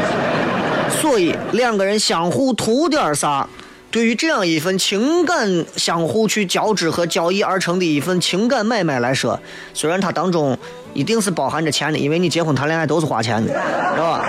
[1.01, 3.45] 所以两个人相互图点啥，
[3.91, 9.37] 对于这样一份情感相互去交织和交易而成的一份情感买卖来说，
[9.73, 10.57] 虽然它当中
[10.93, 13.51] 一定是包含着钱的，因为你结婚谈恋爱都是花钱的，
[13.93, 14.25] 知道吧？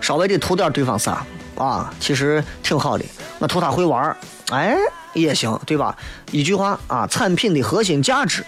[0.00, 1.24] 稍微得图点对方啥
[1.62, 3.04] 啊，其实挺好的。
[3.38, 4.16] 我图他会玩
[4.50, 4.76] 哎，
[5.14, 5.96] 也行，对吧？
[6.30, 8.44] 一句话啊，产品的核心价值，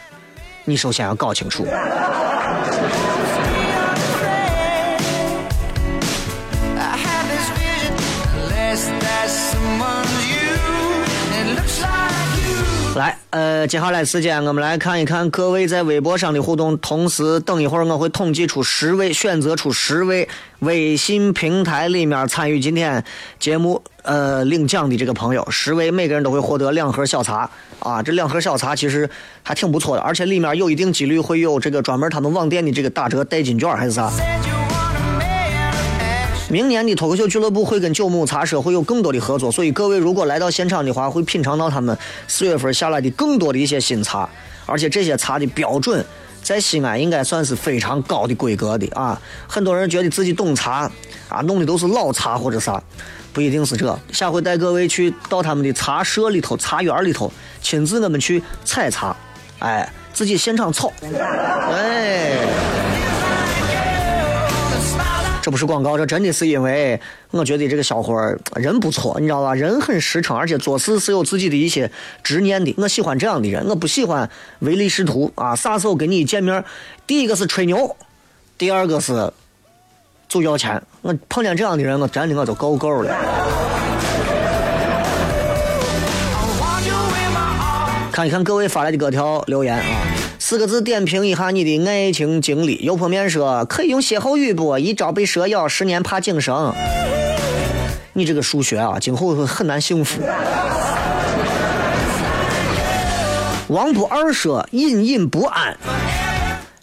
[0.64, 1.66] 你首先要搞清楚。
[13.00, 16.78] 来，呃，接下来时间我们来看一看各位在微博上的互动。
[16.78, 20.28] 同时，等一会儿我会统计出十位，选择出十位
[20.60, 23.02] 微信平台里面参与今天
[23.40, 28.00] 节目呃领奖的这个朋友，十位每个人都会获得两盒小茶啊。
[28.00, 29.10] 这两盒小茶其实
[29.42, 34.08] 还挺不错的，而且里面有一定几率会有这个专门他们网店的这个打折代金券还是啥。
[36.50, 41.96] 明年的脱口秀俱乐部会跟九牧茶社会有更多的合作，所以各位如果来到现场的话，会品尝到他们
[42.28, 44.28] 四月份下来的更多的一些新茶，
[44.66, 46.04] 而且这些茶的标准
[46.42, 49.20] 在西安应该算是非常高的规格的啊！
[49.48, 50.90] 很多人觉得自己懂茶
[51.28, 52.80] 啊，弄的都是老茶或者啥，
[53.32, 53.98] 不一定是这。
[54.12, 59.16] 下回带各位去到他们的茶社里头、茶园里头，亲自我们去采茶，
[59.60, 62.93] 哎，自己现场炒，哎。
[65.44, 66.98] 这不是广告，这真的是因为
[67.30, 69.54] 我觉得这个小伙儿人不错，你知道吧？
[69.54, 71.90] 人很实诚，而且做事是有自己的一些
[72.22, 72.74] 执念的。
[72.78, 74.30] 我喜欢这样的人，我不喜欢
[74.60, 75.54] 唯利是图啊！
[75.54, 76.64] 啥时候跟你见面，
[77.06, 77.94] 第一个是吹牛，
[78.56, 79.30] 第二个是
[80.26, 80.82] 就要钱。
[81.02, 83.14] 我碰见这样的人，我真的我就够够了。
[88.10, 90.13] 看一看各位发来的各条留言啊。
[90.46, 92.76] 四个字点评一下你的爱情经历。
[92.82, 94.76] 油泼面说可以用歇后语不？
[94.76, 96.74] 一朝被蛇咬，十年怕井绳。
[98.12, 100.20] 你这个数学啊，今后很难幸福。
[103.68, 105.78] 王不二说隐隐不安，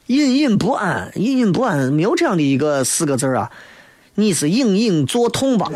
[0.07, 3.51] 隐隐不安，隐隐不安，没有这样的一个四个字啊。
[4.15, 5.69] 你是隐隐作痛吧？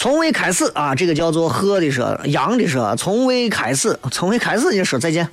[0.00, 5.28] 从未开始啊，这个叫做喝的说，羊的说，从未开始，从未开始就说再见。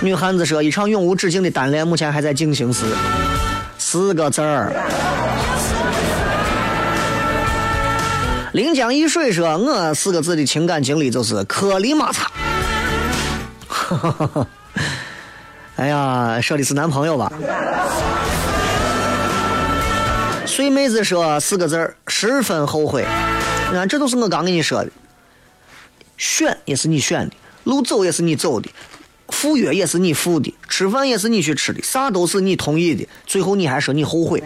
[0.00, 2.84] 女汉子说，一场永无止境的单恋目前还在进行时，
[3.76, 4.72] 四个字儿。
[8.52, 12.30] 临江一水说，我四个字的情感经历就是颗粒马擦。
[15.74, 17.32] 哎呀，说的是男朋友吧？
[20.60, 23.02] 对妹子说四个字儿，十分后悔。
[23.70, 24.90] 你看，这都是我刚跟你说的。
[26.18, 28.68] 选也是你选的，路走也是你走的，
[29.28, 33.08] 赴约也是你赴的，吃饭也是你去吃的，啥都是你同意的。
[33.26, 34.42] 最后你还说你后悔，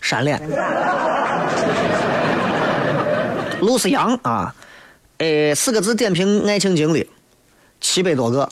[0.00, 0.42] 闪脸。
[3.60, 4.52] 陆思阳啊，
[5.18, 7.08] 哎，四个字点评爱情经历，
[7.80, 8.50] 七百多个。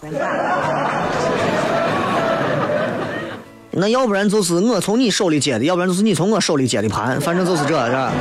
[3.74, 8.12] 那要不然就是我从你手里接的，要不然就是你从我手里接的盘，反正就是这，是吧？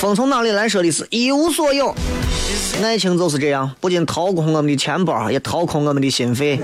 [0.00, 0.66] 风从哪里来？
[0.66, 1.94] 说的是一无所有。
[2.82, 6.58] 爱情就是这样，不仅掏空我们的钱包，也掏空我们的心肺。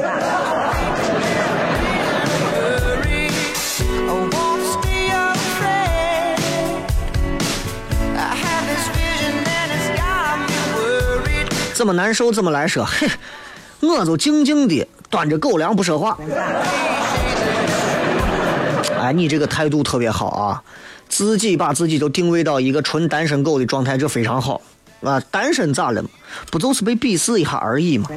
[11.74, 13.08] 怎么难受怎么来说，嘿。
[13.80, 16.16] 我就静静的端着狗粮不说话。
[18.98, 20.62] 哎，你这个态度特别好啊！
[21.08, 24.60] 自己把自己都定位到一个纯单身狗的状态，这非常好
[25.02, 25.20] 啊！
[25.30, 26.08] 单身咋了嘛？
[26.50, 28.08] 不就是被鄙视一下而已嘛？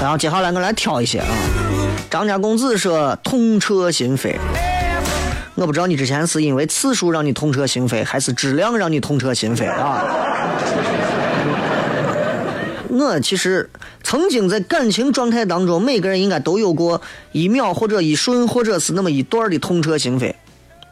[0.00, 1.26] 然后接下来我来挑一些啊。
[2.10, 4.36] 张家公子说：“痛彻心扉。”
[5.60, 10.04] 我不知道你之前是因为次数让你痛彻心扉，还是质量让你痛彻心扉啊？
[12.88, 13.68] 我其实
[14.04, 20.32] 曾经在感情状态当中，每个人应该都有过一秒或者一瞬，或者是那么一段的痛彻心扉。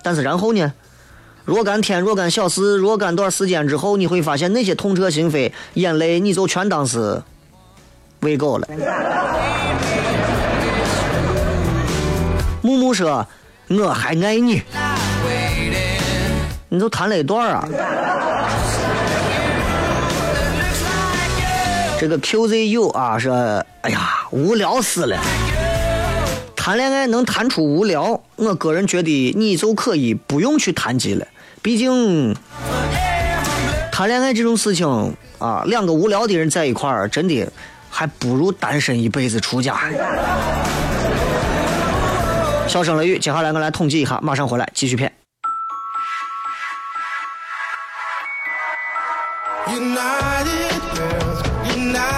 [0.02, 0.72] 但是然后呢？
[1.44, 7.22] 若干天、若干小时、若干段时间之后，你会发现那些痛彻心扉、眼泪，你就全当是
[8.22, 8.66] 喂狗了。
[12.62, 13.24] 木木说。
[13.68, 14.62] 我还爱你，
[16.68, 17.68] 你都谈了一段啊？
[21.98, 23.34] 这个 QZU 啊说，
[23.80, 25.18] 哎呀，无聊死了。
[26.54, 31.26] 谈恋爱能谈出无聊，我个人觉得你就可以不用去谈及了。
[31.60, 32.36] 毕竟，
[33.90, 34.86] 谈恋爱这种事情
[35.38, 37.44] 啊，两个无聊的人在一块儿，真的
[37.90, 39.76] 还不如单身一辈子出家。
[42.68, 45.12] 笑声雷雨，接下来我来统计一下，马上回来继续骗。
[49.68, 51.42] United girls,
[51.74, 52.15] United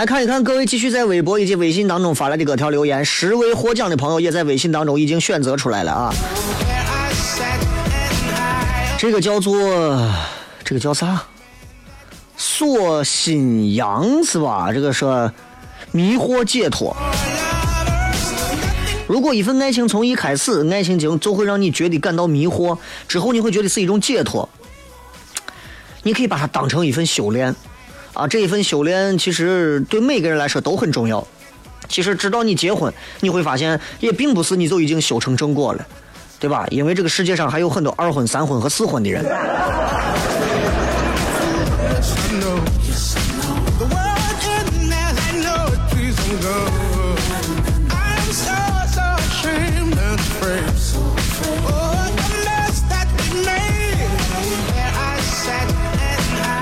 [0.00, 6.14] 来看一看各位继续在微博以及微信当中发来的各条留言，十位获奖的朋友也在微信当中已经选择出来了啊。
[8.98, 10.10] 这个叫做
[10.64, 11.22] 这个叫啥？
[12.38, 14.72] 锁心阳是吧？
[14.72, 15.30] 这个是
[15.92, 16.96] 迷惑解脱。
[19.06, 24.48] 如果一份爱情从一开始，爱情经就会让你觉得感到迷惑，之后你会觉得是一种解脱。
[26.02, 27.54] 你可以把它当成一份修炼。
[28.14, 31.26] 啊，这一份修炼其实对每个人来说都很重要。
[31.88, 35.86] 其实直到你结婚，你会发现也并不是你就已经修成正果了，
[36.38, 36.66] 对吧？
[36.70, 39.24] 因为这个世界上还有很多二婚、三婚和四婚的人。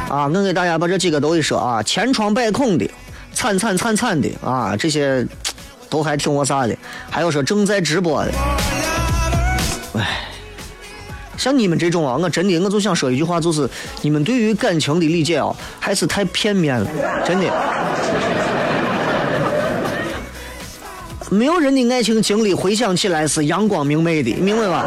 [0.08, 2.90] 啊，我给大家把这几个都一说啊，千疮百孔的，
[3.34, 5.26] 惨惨惨惨的啊，这些
[5.90, 6.74] 都还挺我啥的。
[7.10, 8.32] 还有说正在直播的，
[9.98, 10.26] 哎，
[11.36, 13.68] 像你们这种啊，我真的我就想说一句话，就是
[14.00, 16.90] 你们对于感情的理解啊，还是太片面了，
[17.26, 17.46] 真的。
[21.30, 24.86] 没有人的爱情经历回想起来是阳光明媚的，明白吧？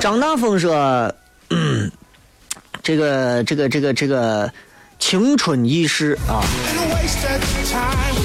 [0.00, 1.12] 张大峰说。
[2.88, 4.50] 这个这个这个这个
[4.98, 6.40] 青春易逝啊，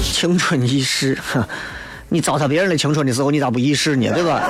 [0.02, 1.18] 青春易逝，
[2.08, 4.10] 你糟蹋别人的青春的时候，你咋不易逝呢？
[4.14, 4.42] 对吧？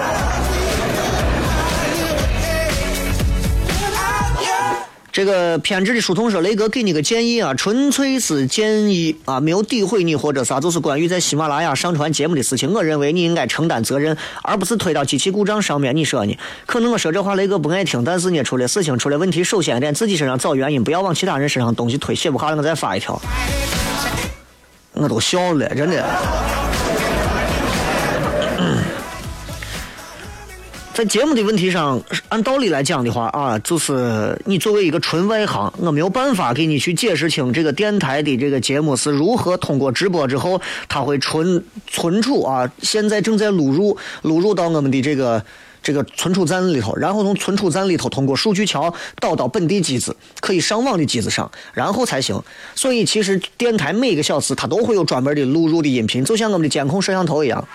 [5.15, 12.73] 这个偏执的书童说：“雷哥给你个建议啊，纯粹是建议啊，没有诋毁你或者啥，就是关于在喜马拉雅上传节目的事情。
[12.73, 15.95] 我认为你应该承担责任，而不是推到机器故障上面。
[15.95, 16.37] 你说呢？
[16.67, 22.13] 可能我说这话雷哥不爱听，但是呢，出了事情出了问题，首先得自己身上找原因，不要往其他人身上东西推。
[22.13, 23.23] 写不下了，我再发一条。
[24.95, 26.05] 我都笑了，真的。”
[30.95, 45.45] 在节目的问题上，按道理来讲的话啊，就是你作为一个纯外行，我没有办法给你去解释清这个电台的这个节目是如何通过直播之后，它会存存储啊，现在正在录入录入到我们的这个
[45.83, 52.41] 这个存储站里头，然后从存储站里头通过数据桥导到本地机子，可以上网的机子上，然后才行。
[52.77, 57.67] 所以其实电台每个小时它都会有专门的录入的音频，就像我们的监控摄像头一样。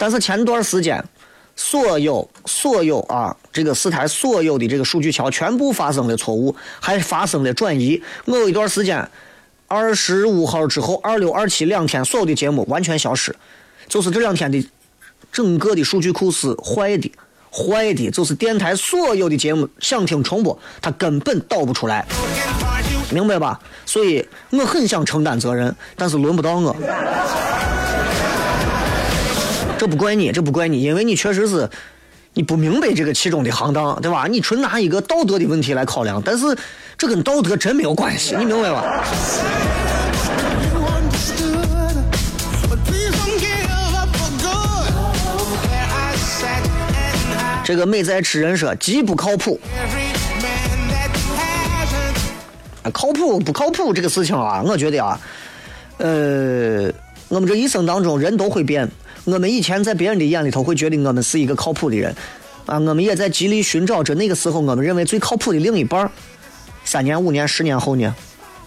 [0.00, 1.04] 但是前段时间。
[1.60, 8.00] 所有所有啊，这个四台所有的这个数据桥全部发生了错误，还发生了转移。
[8.26, 9.06] 我有一段时间，
[9.66, 13.34] 二十五号之后，二六二七两天，所有的节目完全消失，
[13.88, 14.64] 就是这两天的
[15.32, 17.10] 整个的数据库是坏的，
[17.50, 22.06] 坏的，就是电台所有的节目想听重播，它根本导不出来，
[23.10, 23.58] 明白吧？
[23.84, 26.76] 所以我很想承担责任，但是轮不到我。
[29.78, 31.70] 这不怪你，这不怪你，因为你确实是
[32.34, 34.26] 你不明白这个其中的行当，对吧？
[34.26, 36.44] 你纯拿一个道德的问题来考量，但是
[36.96, 39.04] 这跟道德真没有关系，你明白吧？
[47.64, 49.60] 这个美在吃人说极不靠谱，
[52.92, 55.20] 靠谱不靠谱这个事情啊，我觉得啊，
[55.98, 56.90] 呃，
[57.28, 58.90] 我们这一生当中人都会变。
[59.30, 62.14] 我们以前在别人的眼里头会觉得我们是一个靠谱的人，
[62.64, 66.10] 啊，我们也在极力寻找着那个时候我们认为最靠谱的另一半
[66.82, 68.14] 三年、五年、十年后呢？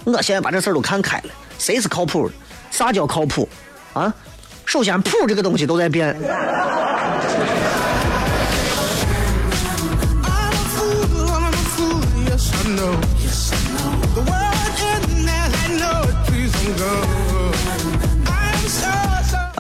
[0.03, 2.29] 我现在把这事儿都看开了，谁是靠谱？
[2.69, 3.49] 啥叫靠谱？
[3.93, 4.13] 啊，
[4.63, 6.15] 首先谱这个东西都在变。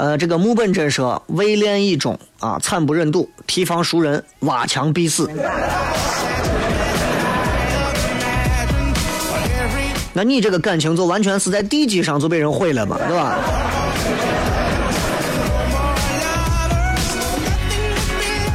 [0.01, 5.29] 呃，这个木本真说，未练已终啊，惨不忍睹，提防熟人挖墙必死。
[10.11, 13.37] 那你这个感情就完全是在地基上就被人毁了嘛，对吧？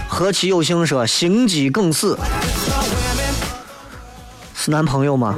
[0.08, 2.18] 何其有幸说心肌梗死，
[4.52, 5.36] 是男朋友吗？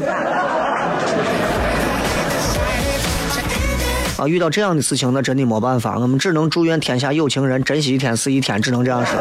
[4.18, 9.14] 啊，遇到这样的事情，那真的没办法，我们只能祝愿天下有情人珍惜一天是一天，只能这样说。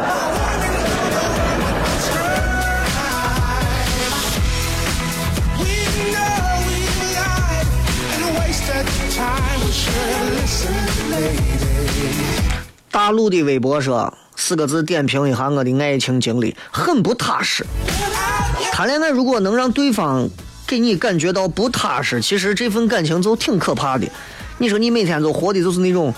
[12.90, 17.64] 大陆的微博说四个字点评一下我的爱情经历，很不踏实。
[18.72, 20.28] 谈恋爱如果能让对方
[20.66, 24.08] 给你感觉到不踏实，其实这份感情就挺可怕的。
[24.58, 26.12] 你说你每天都活的就是那种，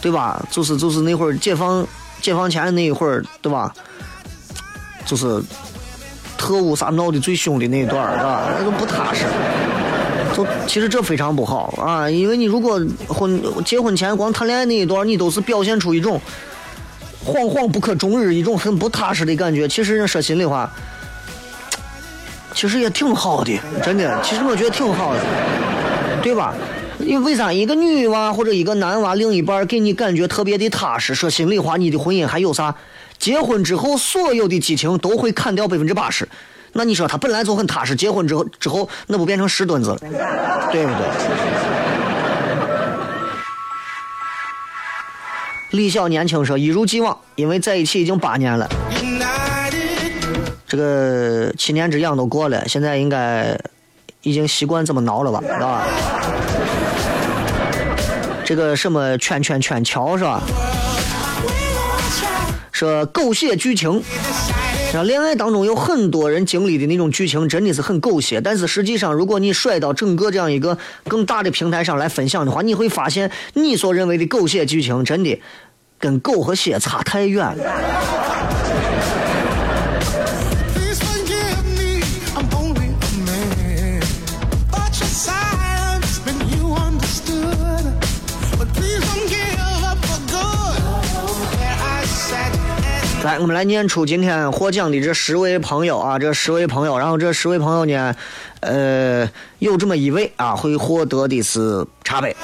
[0.00, 0.44] 对吧？
[0.50, 1.86] 就是就是那会儿解放
[2.20, 3.72] 解放前那一会儿，对吧？
[5.04, 5.42] 就是
[6.38, 8.42] 特务啥闹的最凶的那一段儿，是吧？
[8.58, 9.24] 那都不踏实。
[10.34, 16.18] 就其实这非常不好啊，因为你如果婚结婚前光谈恋爱那一段，你都是表现出一种
[17.22, 19.68] 惶惶不可终日、一种很不踏实的感觉。
[19.68, 20.72] 其实人说心里话，
[22.54, 24.18] 其实也挺好的，真的。
[24.22, 25.20] 其实我觉得挺好的，
[26.22, 26.54] 对吧？
[27.04, 27.52] 因为啥？
[27.52, 31.14] 一个女娃或者一个男娃另一半给你感觉特别的踏实？
[31.14, 32.74] 说心里话，你的婚姻还有啥？
[33.18, 36.28] 结婚之后，所有的激情都会砍掉百分之八十。
[36.74, 39.98] 那你说他本来就很踏实，结婚之后之后那不变成石墩子了，
[40.72, 41.06] 对不对？
[45.72, 48.68] 李小年轻说一如既往，因为在一起已经八年了，
[50.66, 53.58] 这个七年之痒都过了，现在应该
[54.22, 55.30] 已经习惯这么挠了。
[55.30, 55.86] 吧，是吧？
[58.52, 60.42] 这个什么圈圈圈桥是吧？
[62.70, 64.02] 说狗血剧情。
[64.92, 68.42] 像恋爱当中有很多人经历的那种剧情，真的是很狗血。
[68.42, 70.76] 但是实际上，如果你甩到整个这样一个
[71.08, 75.40] 更大的平台上来分享的话，你会发现，你所认为的狗血剧情，真的
[75.98, 77.64] 跟狗和血差太远了。
[93.24, 98.16] 来，我们来念出今天获奖的这十位朋友啊，这十位朋友，然后这十位朋友呢，
[98.60, 102.34] 呃，有这么一位啊，会获得的是茶杯。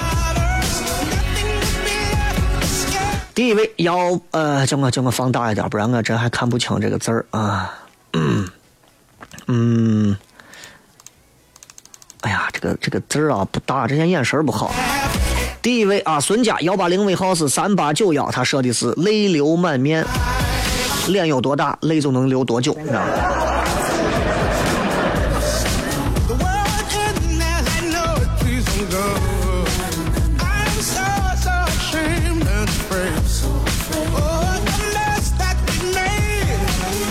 [3.35, 7.73] 第一位要呃，叫我叫我放大一点，不然我真还看不清这个字儿啊。
[9.47, 10.15] 嗯，
[12.21, 14.73] 哎呀，这个这个字儿啊不大，这些眼神不好。
[15.61, 20.05] 第一位啊，孙家幺八零尾号是三八九幺，他说的是泪流满面。
[21.07, 23.07] 脸有多大，泪就能流多久，你知道吗？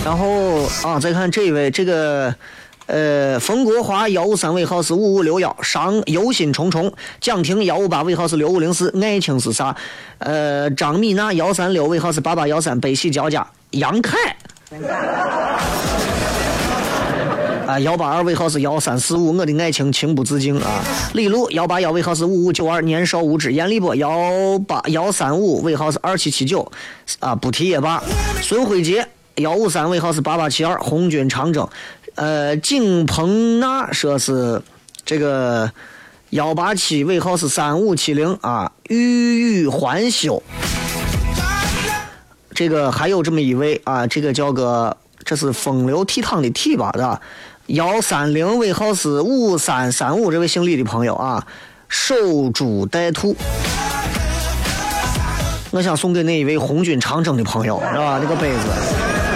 [0.04, 2.34] 然后啊，再看这一位，这个
[2.86, 9.76] 呃，冯国华幺五三尾号是五五六幺，伤忧心忡忡；蒋婷幺五八尾号是六五零四，爱情是啥？
[10.16, 13.46] 呃，张米娜幺三六尾号是八八幺三，悲喜交加。
[13.72, 14.16] 杨凯，
[17.66, 20.82] 啊，幺八二尾号是幺三四五，我的爱情情不自禁啊。
[21.12, 23.52] 李璐幺八幺尾号是五五九二，年少无知。
[23.52, 26.72] 严立波幺八幺三五尾号是二七七九，
[27.20, 28.02] 啊，不提也罢。
[28.40, 31.68] 孙辉杰幺五三尾号是八八七二，红军长征。
[32.14, 34.62] 呃，景鹏娜说是
[35.04, 35.70] 这个
[36.30, 40.42] 幺八七尾号是三五七零啊，欲语还休。
[42.58, 47.20] 这个还有这么一位啊，这个叫个，这是风流倜傥的倜吧，是吧？
[47.66, 51.46] 幺三零尾号是五三三五，这位姓李的朋友啊，
[51.88, 53.36] 守株待兔。
[55.70, 58.18] 我想送给那一位红军长征的朋友，是吧？
[58.20, 59.27] 那个杯子。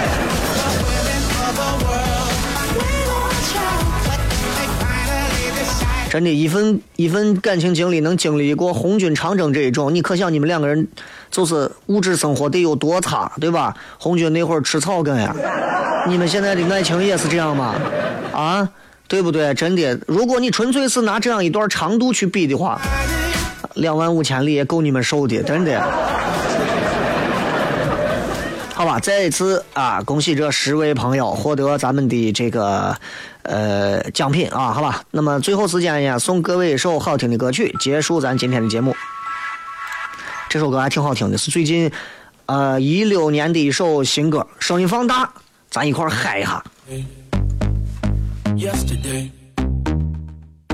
[6.13, 10.87] 真的，一份一份感情经历能经历过红军长征这一种，你可想你们两个人
[11.31, 13.75] 就是物质生活得有多差，对吧？
[13.97, 15.35] 红军那会儿吃草根呀，
[16.07, 17.75] 你们现在的爱情也是这样吗？
[18.31, 18.69] 啊，
[19.09, 19.55] 对不对？
[19.55, 22.79] 真的，如果你纯粹是拿这样一段长度去比的话，
[23.77, 25.83] 两万五千里也够你们受的，真的。
[29.01, 32.97] 再一次啊，恭喜这十位朋友获得咱们的这个
[33.43, 35.03] 呃奖品啊，好吧。
[35.11, 38.95] 那么最后时间呀，送各位一首好听的歌曲，结束咱今天的节目。
[40.49, 41.91] 这首歌还挺好听的，是最近
[42.47, 45.33] 呃一六年的一首新歌，声音放大，
[45.71, 46.63] 咱一块嗨一下。
[48.55, 49.31] Yesterday,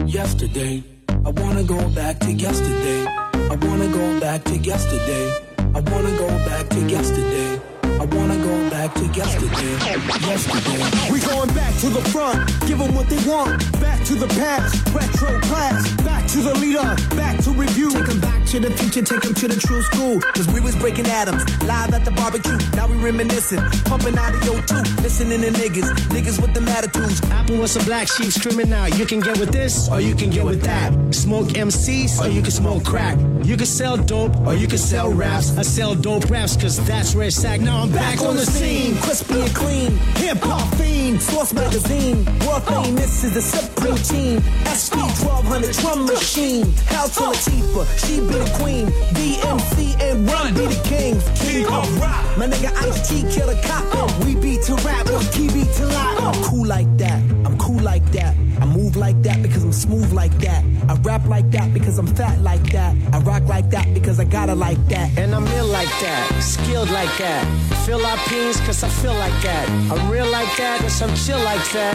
[0.07, 0.83] yesterday,
[1.25, 3.07] I wanna go back to yesterday.
[3.35, 5.31] I wanna go back to yesterday.
[5.75, 7.61] I wanna go back to yesterday.
[11.11, 13.59] We going back to the front, give them what they want.
[13.81, 15.91] Back to the past, retro class.
[16.03, 17.91] Back to the leader, back to review.
[17.91, 20.21] Take them back to the future, take them to the true school.
[20.21, 22.59] Cause we was breaking atoms, live at the barbecue.
[22.77, 24.83] Now we reminiscing, pumping out of your two.
[25.03, 27.21] Listening to niggas, niggas with the attitudes.
[27.31, 28.97] Apple was some black sheep screaming out.
[28.99, 30.93] You can get with this, or you can get with that.
[31.15, 33.19] Smoke MCs, or you can smoke crack.
[33.43, 35.57] You can sell dope, or you can sell raps.
[35.57, 37.61] I sell dope raps, cause that's where it's at.
[37.61, 39.97] Now I'm Back on the scene, crispy and clean.
[40.17, 42.25] Hip hop fiend, Source magazine.
[42.47, 44.41] World famous is the supreme team.
[44.69, 46.71] SP 1200 drum machine.
[46.87, 48.87] Hell to Latifah, she be the queen.
[49.17, 51.25] BMC and Run be the kings.
[51.41, 52.37] King of rock.
[52.37, 54.25] My nigga Ice T kill a cop.
[54.25, 55.87] We beat to rap, he beat to.
[55.89, 57.38] I'm cool like that.
[57.69, 58.35] Cool like that.
[58.63, 60.65] I move like that because I'm smooth like that.
[60.89, 62.97] I rap like that because I'm fat like that.
[63.13, 65.19] I rock like that because I gotta like that.
[65.19, 67.45] And I'm ill like that, skilled like that.
[67.85, 69.69] Feel our pins cause I feel like that.
[69.93, 71.95] I'm real like that cause I'm chill like that.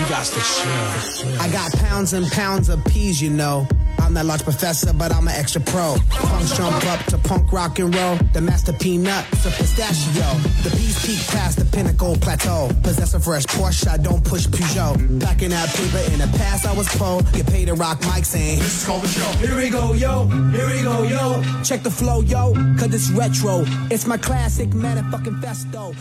[0.00, 1.40] You got the shit.
[1.42, 3.68] I got pounds and pounds of peas, you know.
[3.98, 5.96] I'm that large professor, but I'm an extra pro.
[6.10, 8.16] Punks jump up to punk rock and roll.
[8.32, 10.28] The master peanut, a pistachio.
[10.62, 12.70] The peas peak past the pinnacle plateau.
[12.82, 15.20] Possess a fresh Porsche, I don't push Peugeot.
[15.20, 17.20] Packing that paper in the past, I was po.
[17.32, 19.30] Get paid to rock mic saying, This is called the show.
[19.38, 20.26] Here we go, yo.
[20.26, 21.42] Here we go, yo.
[21.62, 22.54] Check the flow, yo.
[22.78, 23.64] Cause it's retro.
[23.90, 25.94] It's my classic motherfucking festo.